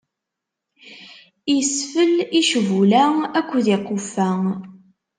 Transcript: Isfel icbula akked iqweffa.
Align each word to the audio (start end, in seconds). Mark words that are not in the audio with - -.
Isfel 1.57 2.13
icbula 2.39 3.03
akked 3.37 3.65
iqweffa. 3.75 4.29